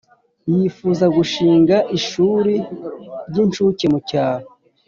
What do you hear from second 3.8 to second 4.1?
mu